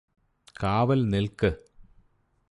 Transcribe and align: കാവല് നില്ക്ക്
കാവല് 0.59 1.13
നില്ക്ക് 1.13 1.51